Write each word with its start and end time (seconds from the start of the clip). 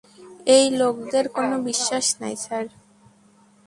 এই 0.55 0.65
লোাকদের 0.79 1.25
কোন 1.35 1.49
বিশ্বাস 1.67 2.05
নাই, 2.21 2.35
স্যার। 2.43 2.65